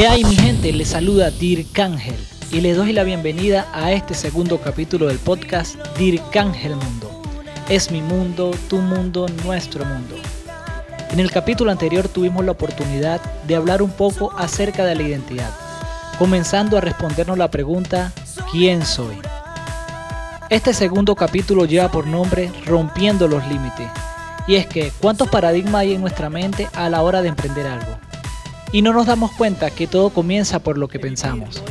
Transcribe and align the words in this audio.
¿Qué 0.00 0.08
hay 0.08 0.24
mi 0.24 0.34
gente? 0.34 0.72
Les 0.72 0.88
saluda 0.88 1.30
Dirk 1.30 1.78
Ángel 1.78 2.16
y 2.50 2.62
les 2.62 2.74
doy 2.74 2.94
la 2.94 3.04
bienvenida 3.04 3.68
a 3.74 3.92
este 3.92 4.14
segundo 4.14 4.58
capítulo 4.58 5.08
del 5.08 5.18
podcast 5.18 5.76
Dirk 5.98 6.34
Ángel 6.34 6.74
Mundo. 6.74 7.20
Es 7.68 7.90
mi 7.90 8.00
mundo, 8.00 8.50
tu 8.70 8.78
mundo, 8.78 9.26
nuestro 9.44 9.84
mundo. 9.84 10.16
En 11.10 11.20
el 11.20 11.30
capítulo 11.30 11.70
anterior 11.70 12.08
tuvimos 12.08 12.46
la 12.46 12.52
oportunidad 12.52 13.20
de 13.46 13.56
hablar 13.56 13.82
un 13.82 13.90
poco 13.90 14.32
acerca 14.38 14.86
de 14.86 14.94
la 14.94 15.02
identidad, 15.02 15.50
comenzando 16.18 16.78
a 16.78 16.80
respondernos 16.80 17.36
la 17.36 17.50
pregunta 17.50 18.10
¿quién 18.50 18.86
soy? 18.86 19.18
Este 20.48 20.72
segundo 20.72 21.14
capítulo 21.14 21.66
lleva 21.66 21.90
por 21.90 22.06
nombre 22.06 22.50
Rompiendo 22.64 23.28
los 23.28 23.46
Límites. 23.48 23.90
Y 24.46 24.54
es 24.54 24.66
que, 24.66 24.92
¿cuántos 24.98 25.28
paradigmas 25.28 25.82
hay 25.82 25.92
en 25.92 26.00
nuestra 26.00 26.30
mente 26.30 26.68
a 26.72 26.88
la 26.88 27.02
hora 27.02 27.20
de 27.20 27.28
emprender 27.28 27.66
algo? 27.66 28.09
Y 28.72 28.82
no 28.82 28.92
nos 28.92 29.06
damos 29.06 29.32
cuenta 29.32 29.70
que 29.70 29.86
todo 29.86 30.10
comienza 30.10 30.60
por 30.60 30.78
lo 30.78 30.88
que 30.88 30.98
pensamos. 30.98 31.62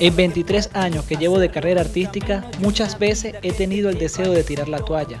En 0.00 0.16
23 0.16 0.70
años 0.74 1.04
que 1.04 1.16
llevo 1.16 1.38
de 1.38 1.50
carrera 1.50 1.82
artística, 1.82 2.50
muchas 2.58 2.98
veces 2.98 3.34
he 3.42 3.52
tenido 3.52 3.90
el 3.90 3.98
deseo 3.98 4.32
de 4.32 4.42
tirar 4.42 4.68
la 4.68 4.80
toalla. 4.80 5.18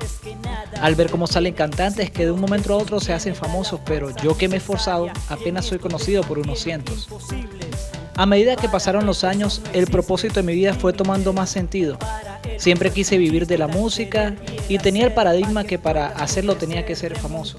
Al 0.80 0.96
ver 0.96 1.10
cómo 1.10 1.26
salen 1.26 1.54
cantantes 1.54 2.10
que 2.10 2.24
de 2.24 2.32
un 2.32 2.40
momento 2.40 2.74
a 2.74 2.78
otro 2.78 2.98
se 2.98 3.12
hacen 3.12 3.36
famosos, 3.36 3.80
pero 3.84 4.10
yo 4.16 4.36
que 4.36 4.48
me 4.48 4.56
he 4.56 4.58
esforzado 4.58 5.08
apenas 5.28 5.66
soy 5.66 5.78
conocido 5.78 6.22
por 6.24 6.38
unos 6.38 6.58
cientos. 6.60 7.08
A 8.16 8.26
medida 8.26 8.56
que 8.56 8.68
pasaron 8.68 9.06
los 9.06 9.24
años, 9.24 9.60
el 9.72 9.86
propósito 9.86 10.34
de 10.34 10.42
mi 10.42 10.54
vida 10.54 10.74
fue 10.74 10.92
tomando 10.92 11.32
más 11.32 11.50
sentido. 11.50 11.98
Siempre 12.58 12.90
quise 12.90 13.18
vivir 13.18 13.46
de 13.46 13.58
la 13.58 13.66
música 13.66 14.34
y 14.68 14.78
tenía 14.78 15.06
el 15.06 15.12
paradigma 15.12 15.64
que 15.64 15.78
para 15.78 16.08
hacerlo 16.08 16.56
tenía 16.56 16.84
que 16.84 16.94
ser 16.94 17.16
famoso. 17.16 17.56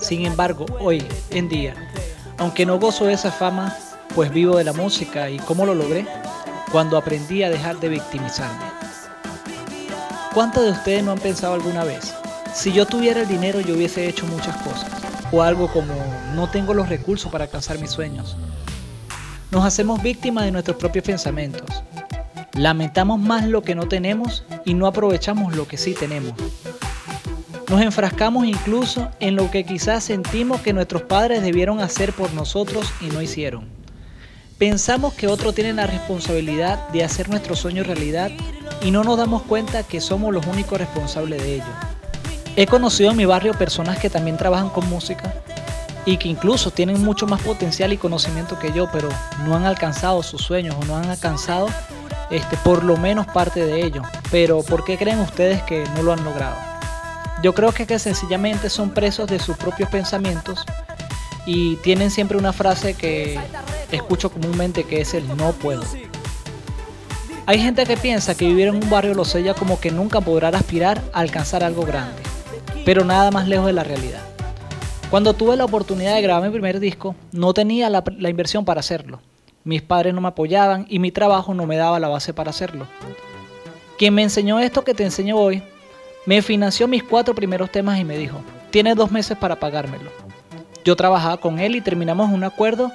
Sin 0.00 0.26
embargo, 0.26 0.66
hoy 0.80 1.04
en 1.30 1.48
día, 1.48 1.91
aunque 2.38 2.66
no 2.66 2.78
gozo 2.78 3.06
de 3.06 3.14
esa 3.14 3.30
fama, 3.30 3.76
pues 4.14 4.30
vivo 4.30 4.56
de 4.56 4.64
la 4.64 4.72
música 4.72 5.30
y 5.30 5.38
cómo 5.38 5.66
lo 5.66 5.74
logré 5.74 6.06
cuando 6.70 6.96
aprendí 6.96 7.42
a 7.42 7.50
dejar 7.50 7.78
de 7.80 7.88
victimizarme. 7.88 8.64
¿Cuántos 10.34 10.64
de 10.64 10.70
ustedes 10.70 11.04
no 11.04 11.12
han 11.12 11.18
pensado 11.18 11.54
alguna 11.54 11.84
vez? 11.84 12.14
Si 12.54 12.72
yo 12.72 12.86
tuviera 12.86 13.22
el 13.22 13.28
dinero 13.28 13.60
yo 13.60 13.74
hubiese 13.74 14.08
hecho 14.08 14.26
muchas 14.26 14.56
cosas. 14.58 14.90
O 15.30 15.42
algo 15.42 15.68
como 15.68 15.94
no 16.34 16.50
tengo 16.50 16.74
los 16.74 16.88
recursos 16.88 17.32
para 17.32 17.44
alcanzar 17.44 17.78
mis 17.78 17.90
sueños. 17.90 18.36
Nos 19.50 19.64
hacemos 19.64 20.02
víctimas 20.02 20.44
de 20.44 20.52
nuestros 20.52 20.76
propios 20.76 21.04
pensamientos. 21.04 21.82
Lamentamos 22.54 23.18
más 23.18 23.46
lo 23.46 23.62
que 23.62 23.74
no 23.74 23.88
tenemos 23.88 24.44
y 24.64 24.74
no 24.74 24.86
aprovechamos 24.86 25.56
lo 25.56 25.66
que 25.66 25.78
sí 25.78 25.94
tenemos. 25.94 26.34
Nos 27.72 27.80
enfrascamos 27.80 28.44
incluso 28.44 29.08
en 29.18 29.34
lo 29.34 29.50
que 29.50 29.64
quizás 29.64 30.04
sentimos 30.04 30.60
que 30.60 30.74
nuestros 30.74 31.04
padres 31.04 31.40
debieron 31.40 31.80
hacer 31.80 32.12
por 32.12 32.30
nosotros 32.34 32.92
y 33.00 33.06
no 33.06 33.22
hicieron. 33.22 33.66
Pensamos 34.58 35.14
que 35.14 35.26
otros 35.26 35.54
tienen 35.54 35.76
la 35.76 35.86
responsabilidad 35.86 36.86
de 36.90 37.02
hacer 37.02 37.30
nuestro 37.30 37.56
sueño 37.56 37.82
realidad 37.82 38.30
y 38.82 38.90
no 38.90 39.04
nos 39.04 39.16
damos 39.16 39.40
cuenta 39.44 39.84
que 39.84 40.02
somos 40.02 40.34
los 40.34 40.46
únicos 40.46 40.76
responsables 40.76 41.42
de 41.42 41.54
ello. 41.54 41.72
He 42.56 42.66
conocido 42.66 43.12
en 43.12 43.16
mi 43.16 43.24
barrio 43.24 43.54
personas 43.54 43.98
que 43.98 44.10
también 44.10 44.36
trabajan 44.36 44.68
con 44.68 44.86
música 44.90 45.32
y 46.04 46.18
que 46.18 46.28
incluso 46.28 46.72
tienen 46.72 47.02
mucho 47.02 47.26
más 47.26 47.40
potencial 47.40 47.90
y 47.94 47.96
conocimiento 47.96 48.58
que 48.58 48.70
yo, 48.72 48.90
pero 48.92 49.08
no 49.46 49.56
han 49.56 49.64
alcanzado 49.64 50.22
sus 50.22 50.42
sueños 50.42 50.76
o 50.78 50.84
no 50.84 50.98
han 50.98 51.08
alcanzado 51.08 51.68
este, 52.30 52.58
por 52.58 52.84
lo 52.84 52.98
menos 52.98 53.26
parte 53.28 53.64
de 53.64 53.82
ello. 53.82 54.02
Pero 54.30 54.62
¿por 54.62 54.84
qué 54.84 54.98
creen 54.98 55.20
ustedes 55.20 55.62
que 55.62 55.86
no 55.96 56.02
lo 56.02 56.12
han 56.12 56.22
logrado? 56.22 56.71
Yo 57.42 57.52
creo 57.54 57.72
que, 57.72 57.98
sencillamente 57.98 58.70
son 58.70 58.90
presos 58.90 59.26
de 59.26 59.40
sus 59.40 59.56
propios 59.56 59.90
pensamientos 59.90 60.64
y 61.44 61.74
tienen 61.76 62.12
siempre 62.12 62.38
una 62.38 62.52
frase 62.52 62.94
que 62.94 63.38
escucho 63.90 64.30
comúnmente 64.30 64.84
que 64.84 65.00
es 65.00 65.12
el 65.12 65.26
no 65.36 65.50
puedo. 65.52 65.82
Hay 67.46 67.58
gente 67.58 67.84
que 67.84 67.96
piensa 67.96 68.36
que 68.36 68.46
vivir 68.46 68.68
en 68.68 68.76
un 68.76 68.88
barrio 68.88 69.14
lo 69.14 69.24
sella 69.24 69.54
como 69.54 69.80
que 69.80 69.90
nunca 69.90 70.20
podrá 70.20 70.48
aspirar 70.50 71.02
a 71.12 71.18
alcanzar 71.18 71.64
algo 71.64 71.84
grande, 71.84 72.22
pero 72.84 73.04
nada 73.04 73.32
más 73.32 73.48
lejos 73.48 73.66
de 73.66 73.72
la 73.72 73.82
realidad. 73.82 74.22
Cuando 75.10 75.34
tuve 75.34 75.56
la 75.56 75.64
oportunidad 75.64 76.14
de 76.14 76.22
grabar 76.22 76.44
mi 76.44 76.50
primer 76.52 76.78
disco, 76.78 77.16
no 77.32 77.52
tenía 77.52 77.90
la, 77.90 78.04
la 78.18 78.30
inversión 78.30 78.64
para 78.64 78.80
hacerlo. 78.80 79.20
Mis 79.64 79.82
padres 79.82 80.14
no 80.14 80.20
me 80.20 80.28
apoyaban 80.28 80.86
y 80.88 81.00
mi 81.00 81.10
trabajo 81.10 81.54
no 81.54 81.66
me 81.66 81.76
daba 81.76 81.98
la 81.98 82.08
base 82.08 82.32
para 82.32 82.50
hacerlo. 82.50 82.86
Quien 83.98 84.14
me 84.14 84.22
enseñó 84.22 84.60
esto 84.60 84.84
que 84.84 84.94
te 84.94 85.02
enseño 85.02 85.36
hoy 85.36 85.62
me 86.24 86.40
financió 86.40 86.86
mis 86.86 87.02
cuatro 87.02 87.34
primeros 87.34 87.70
temas 87.70 87.98
y 87.98 88.04
me 88.04 88.16
dijo, 88.16 88.40
tienes 88.70 88.94
dos 88.94 89.10
meses 89.10 89.36
para 89.36 89.58
pagármelo. 89.58 90.10
Yo 90.84 90.94
trabajaba 90.94 91.36
con 91.38 91.58
él 91.58 91.74
y 91.74 91.80
terminamos 91.80 92.30
un 92.30 92.44
acuerdo 92.44 92.92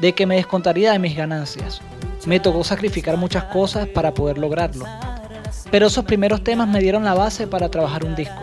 de 0.00 0.14
que 0.14 0.26
me 0.26 0.36
descontaría 0.36 0.92
de 0.92 0.98
mis 0.98 1.14
ganancias. 1.14 1.80
Me 2.26 2.40
tocó 2.40 2.64
sacrificar 2.64 3.18
muchas 3.18 3.44
cosas 3.44 3.86
para 3.86 4.14
poder 4.14 4.38
lograrlo. 4.38 4.86
Pero 5.70 5.86
esos 5.86 6.04
primeros 6.04 6.42
temas 6.42 6.68
me 6.68 6.80
dieron 6.80 7.04
la 7.04 7.14
base 7.14 7.46
para 7.46 7.70
trabajar 7.70 8.04
un 8.04 8.14
disco. 8.14 8.42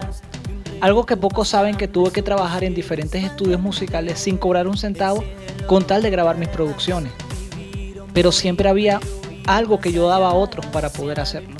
Algo 0.81 1.07
que 1.07 1.17
pocos 1.17 1.47
saben 1.47 1.75
que 1.75 1.87
tuve 1.87 2.11
que 2.11 2.21
trabajar 2.21 2.63
en 2.63 2.75
diferentes 2.75 3.23
estudios 3.23 3.59
musicales 3.59 4.19
sin 4.19 4.37
cobrar 4.37 4.67
un 4.67 4.77
centavo 4.77 5.23
con 5.65 5.83
tal 5.83 6.03
de 6.03 6.11
grabar 6.11 6.37
mis 6.37 6.49
producciones. 6.49 7.11
Pero 8.13 8.31
siempre 8.31 8.69
había 8.69 8.99
algo 9.47 9.79
que 9.79 9.91
yo 9.91 10.07
daba 10.07 10.29
a 10.29 10.33
otros 10.33 10.65
para 10.67 10.89
poder 10.89 11.19
hacerlo. 11.19 11.56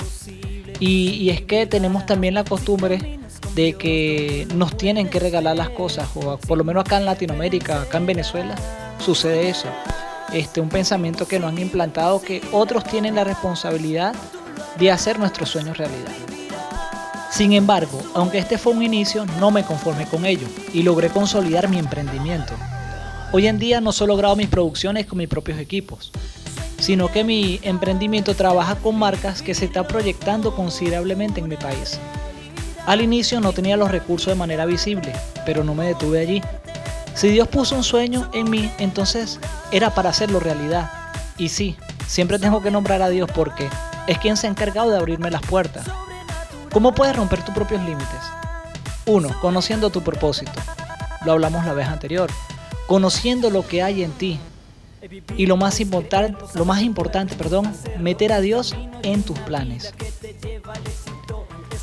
Y, 0.80 1.30
es 1.30 1.42
que 1.42 1.66
tenemos 1.66 2.06
también 2.06 2.34
la 2.34 2.44
costumbre 2.44 3.18
de 3.54 3.72
que 3.74 4.46
nos 4.54 4.76
tienen 4.76 5.08
que 5.08 5.18
regalar 5.18 5.56
las 5.56 5.70
cosas, 5.70 6.08
o 6.14 6.38
por 6.38 6.56
lo 6.56 6.64
menos 6.64 6.84
acá 6.84 6.98
en 6.98 7.04
Latinoamérica, 7.04 7.82
acá 7.82 7.98
en 7.98 8.06
Venezuela, 8.06 8.54
sucede 9.04 9.48
eso. 9.48 9.68
Este, 10.32 10.60
un 10.60 10.68
pensamiento 10.68 11.26
que 11.26 11.38
nos 11.38 11.50
han 11.50 11.58
implantado 11.58 12.20
que 12.20 12.42
otros 12.52 12.84
tienen 12.84 13.14
la 13.14 13.24
responsabilidad 13.24 14.14
de 14.78 14.90
hacer 14.90 15.18
nuestros 15.18 15.48
sueños 15.48 15.78
realidad. 15.78 16.12
Sin 17.30 17.52
embargo, 17.52 18.00
aunque 18.14 18.38
este 18.38 18.58
fue 18.58 18.72
un 18.72 18.82
inicio, 18.82 19.26
no 19.38 19.50
me 19.50 19.64
conformé 19.64 20.06
con 20.06 20.24
ello 20.24 20.46
y 20.72 20.82
logré 20.82 21.08
consolidar 21.08 21.68
mi 21.68 21.78
emprendimiento. 21.78 22.54
Hoy 23.32 23.46
en 23.46 23.58
día 23.58 23.80
no 23.80 23.92
solo 23.92 24.16
grabo 24.16 24.36
mis 24.36 24.48
producciones 24.48 25.06
con 25.06 25.18
mis 25.18 25.28
propios 25.28 25.58
equipos, 25.58 26.10
sino 26.88 27.12
que 27.12 27.22
mi 27.22 27.60
emprendimiento 27.64 28.34
trabaja 28.34 28.76
con 28.76 28.98
marcas 28.98 29.42
que 29.42 29.52
se 29.52 29.66
están 29.66 29.86
proyectando 29.86 30.56
considerablemente 30.56 31.38
en 31.38 31.48
mi 31.48 31.58
país. 31.58 32.00
Al 32.86 33.02
inicio 33.02 33.42
no 33.42 33.52
tenía 33.52 33.76
los 33.76 33.90
recursos 33.90 34.28
de 34.28 34.36
manera 34.36 34.64
visible, 34.64 35.12
pero 35.44 35.64
no 35.64 35.74
me 35.74 35.84
detuve 35.84 36.18
allí. 36.18 36.42
Si 37.12 37.28
Dios 37.28 37.46
puso 37.46 37.76
un 37.76 37.84
sueño 37.84 38.30
en 38.32 38.48
mí, 38.48 38.72
entonces 38.78 39.38
era 39.70 39.94
para 39.94 40.08
hacerlo 40.08 40.40
realidad. 40.40 40.90
Y 41.36 41.50
sí, 41.50 41.76
siempre 42.06 42.38
tengo 42.38 42.62
que 42.62 42.70
nombrar 42.70 43.02
a 43.02 43.10
Dios 43.10 43.30
porque 43.34 43.68
es 44.06 44.16
quien 44.16 44.38
se 44.38 44.46
ha 44.46 44.50
encargado 44.50 44.88
de 44.88 44.96
abrirme 44.96 45.30
las 45.30 45.42
puertas. 45.42 45.84
¿Cómo 46.72 46.94
puedes 46.94 47.14
romper 47.14 47.44
tus 47.44 47.54
propios 47.54 47.82
límites? 47.82 48.22
1. 49.04 49.40
Conociendo 49.42 49.90
tu 49.90 50.00
propósito. 50.00 50.58
Lo 51.26 51.32
hablamos 51.32 51.66
la 51.66 51.74
vez 51.74 51.88
anterior. 51.88 52.30
Conociendo 52.86 53.50
lo 53.50 53.66
que 53.68 53.82
hay 53.82 54.02
en 54.02 54.12
ti, 54.12 54.40
y 55.36 55.46
lo 55.46 55.56
más 55.56 55.80
importante, 55.80 56.42
lo 56.54 56.64
más 56.64 56.82
importante, 56.82 57.34
perdón, 57.34 57.72
meter 57.98 58.32
a 58.32 58.40
Dios 58.40 58.74
en 59.02 59.22
tus 59.22 59.38
planes. 59.40 59.94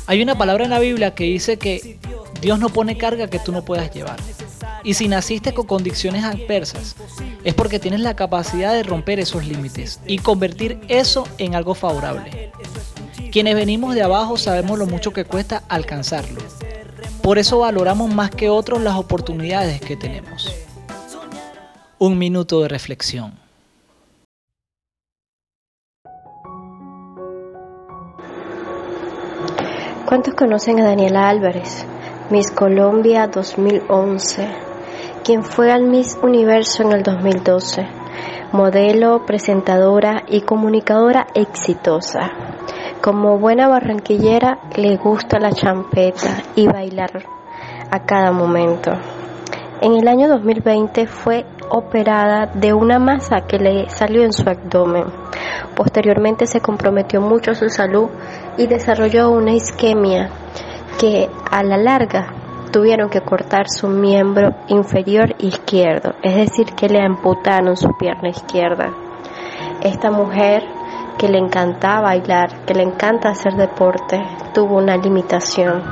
Hay 0.06 0.22
una 0.22 0.38
palabra 0.38 0.64
en 0.64 0.70
la 0.70 0.78
Biblia 0.78 1.14
que 1.14 1.24
dice 1.24 1.56
que 1.56 1.98
Dios 2.40 2.58
no 2.58 2.68
pone 2.68 2.96
carga 2.96 3.28
que 3.28 3.38
tú 3.38 3.52
no 3.52 3.64
puedas 3.64 3.92
llevar. 3.92 4.18
Y 4.84 4.94
si 4.94 5.08
naciste 5.08 5.52
con 5.52 5.66
condiciones 5.66 6.22
adversas, 6.22 6.94
es 7.42 7.54
porque 7.54 7.80
tienes 7.80 8.00
la 8.00 8.14
capacidad 8.14 8.72
de 8.72 8.84
romper 8.84 9.18
esos 9.18 9.44
límites 9.44 10.00
y 10.06 10.18
convertir 10.18 10.78
eso 10.88 11.26
en 11.38 11.56
algo 11.56 11.74
favorable. 11.74 12.52
Quienes 13.32 13.56
venimos 13.56 13.94
de 13.94 14.02
abajo 14.02 14.36
sabemos 14.36 14.78
lo 14.78 14.86
mucho 14.86 15.12
que 15.12 15.24
cuesta 15.24 15.64
alcanzarlo. 15.68 16.40
Por 17.20 17.38
eso 17.38 17.58
valoramos 17.58 18.14
más 18.14 18.30
que 18.30 18.48
otros 18.48 18.80
las 18.80 18.94
oportunidades 18.94 19.80
que 19.80 19.96
tenemos. 19.96 20.52
Un 21.98 22.18
minuto 22.18 22.60
de 22.60 22.68
reflexión. 22.68 23.32
¿Cuántos 30.04 30.34
conocen 30.34 30.78
a 30.80 30.84
Daniela 30.84 31.30
Álvarez, 31.30 31.86
Miss 32.28 32.50
Colombia 32.50 33.28
2011, 33.28 34.46
quien 35.24 35.42
fue 35.42 35.72
al 35.72 35.84
Miss 35.84 36.18
Universo 36.22 36.82
en 36.82 36.92
el 36.92 37.02
2012? 37.02 37.86
Modelo, 38.52 39.24
presentadora 39.24 40.22
y 40.28 40.42
comunicadora 40.42 41.28
exitosa. 41.34 42.30
Como 43.00 43.38
buena 43.38 43.68
barranquillera 43.68 44.58
le 44.76 44.98
gusta 44.98 45.38
la 45.38 45.52
champeta 45.52 46.42
y 46.56 46.66
bailar 46.66 47.24
a 47.90 48.04
cada 48.04 48.32
momento. 48.32 48.92
En 49.80 49.94
el 49.94 50.08
año 50.08 50.28
2020 50.28 51.06
fue 51.06 51.44
operada 51.70 52.46
de 52.46 52.72
una 52.72 52.98
masa 52.98 53.42
que 53.46 53.58
le 53.58 53.88
salió 53.90 54.22
en 54.22 54.32
su 54.32 54.48
abdomen. 54.48 55.04
Posteriormente 55.74 56.46
se 56.46 56.60
comprometió 56.60 57.20
mucho 57.20 57.54
su 57.54 57.68
salud 57.68 58.08
y 58.56 58.66
desarrolló 58.66 59.30
una 59.30 59.52
isquemia 59.52 60.30
que 60.98 61.28
a 61.50 61.62
la 61.62 61.76
larga 61.76 62.32
tuvieron 62.72 63.08
que 63.08 63.20
cortar 63.20 63.68
su 63.68 63.88
miembro 63.88 64.50
inferior 64.68 65.34
izquierdo, 65.38 66.14
es 66.22 66.36
decir, 66.36 66.74
que 66.74 66.88
le 66.88 67.00
amputaron 67.00 67.76
su 67.76 67.88
pierna 67.98 68.28
izquierda. 68.28 68.92
Esta 69.82 70.10
mujer 70.10 70.62
que 71.18 71.28
le 71.28 71.38
encantaba 71.38 72.02
bailar, 72.02 72.64
que 72.66 72.74
le 72.74 72.82
encanta 72.82 73.30
hacer 73.30 73.54
deporte, 73.54 74.22
tuvo 74.52 74.76
una 74.76 74.96
limitación. 74.96 75.82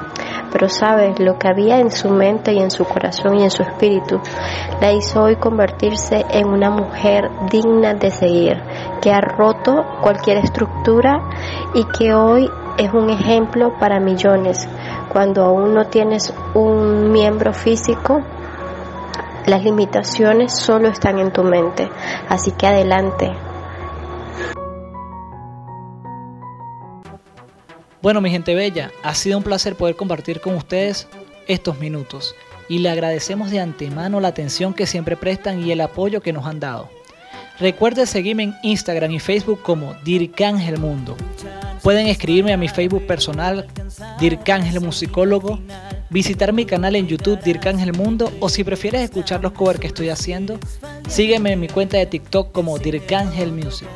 Pero 0.54 0.68
sabes, 0.68 1.18
lo 1.18 1.36
que 1.36 1.48
había 1.48 1.80
en 1.80 1.90
su 1.90 2.08
mente 2.10 2.52
y 2.52 2.60
en 2.60 2.70
su 2.70 2.84
corazón 2.84 3.40
y 3.40 3.42
en 3.42 3.50
su 3.50 3.64
espíritu 3.64 4.20
la 4.80 4.92
hizo 4.92 5.24
hoy 5.24 5.34
convertirse 5.34 6.24
en 6.30 6.46
una 6.46 6.70
mujer 6.70 7.28
digna 7.50 7.94
de 7.94 8.12
seguir, 8.12 8.62
que 9.02 9.10
ha 9.10 9.20
roto 9.20 9.84
cualquier 10.00 10.38
estructura 10.38 11.20
y 11.74 11.84
que 11.86 12.14
hoy 12.14 12.48
es 12.78 12.92
un 12.92 13.10
ejemplo 13.10 13.74
para 13.80 13.98
millones. 13.98 14.68
Cuando 15.12 15.42
aún 15.42 15.74
no 15.74 15.86
tienes 15.86 16.32
un 16.54 17.10
miembro 17.10 17.52
físico, 17.52 18.22
las 19.46 19.64
limitaciones 19.64 20.56
solo 20.56 20.86
están 20.86 21.18
en 21.18 21.32
tu 21.32 21.42
mente. 21.42 21.90
Así 22.28 22.52
que 22.52 22.68
adelante, 22.68 23.32
Bueno, 28.04 28.20
mi 28.20 28.28
gente 28.28 28.54
bella, 28.54 28.92
ha 29.02 29.14
sido 29.14 29.38
un 29.38 29.44
placer 29.44 29.76
poder 29.76 29.96
compartir 29.96 30.42
con 30.42 30.54
ustedes 30.56 31.08
estos 31.48 31.78
minutos 31.78 32.34
y 32.68 32.80
le 32.80 32.90
agradecemos 32.90 33.50
de 33.50 33.60
antemano 33.60 34.20
la 34.20 34.28
atención 34.28 34.74
que 34.74 34.86
siempre 34.86 35.16
prestan 35.16 35.66
y 35.66 35.72
el 35.72 35.80
apoyo 35.80 36.20
que 36.20 36.34
nos 36.34 36.44
han 36.44 36.60
dado. 36.60 36.90
Recuerde 37.58 38.04
seguirme 38.04 38.42
en 38.42 38.54
Instagram 38.62 39.10
y 39.12 39.20
Facebook 39.20 39.62
como 39.62 39.94
Dircángel 40.04 40.76
Mundo. 40.76 41.16
Pueden 41.82 42.06
escribirme 42.08 42.52
a 42.52 42.58
mi 42.58 42.68
Facebook 42.68 43.06
personal, 43.06 43.68
Dircángel 44.20 44.82
Musicólogo, 44.82 45.58
visitar 46.10 46.52
mi 46.52 46.66
canal 46.66 46.96
en 46.96 47.06
YouTube, 47.06 47.42
Dircángel 47.42 47.94
Mundo, 47.94 48.30
o 48.38 48.50
si 48.50 48.64
prefieres 48.64 49.00
escuchar 49.00 49.40
los 49.40 49.52
covers 49.52 49.80
que 49.80 49.86
estoy 49.86 50.10
haciendo, 50.10 50.58
sígueme 51.08 51.52
en 51.52 51.60
mi 51.60 51.68
cuenta 51.68 51.96
de 51.96 52.04
TikTok 52.04 52.52
como 52.52 52.78
Dircángel 52.78 53.50
Music. 53.50 53.88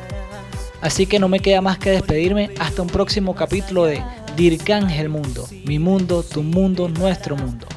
Así 0.81 1.05
que 1.05 1.19
no 1.19 1.27
me 1.27 1.39
queda 1.39 1.61
más 1.61 1.77
que 1.77 1.91
despedirme 1.91 2.51
hasta 2.59 2.81
un 2.81 2.87
próximo 2.87 3.35
capítulo 3.35 3.85
de 3.85 4.01
Dircángel 4.37 5.09
Mundo, 5.09 5.45
mi 5.65 5.79
mundo, 5.79 6.23
tu 6.23 6.41
mundo, 6.43 6.87
nuestro 6.87 7.35
mundo. 7.35 7.67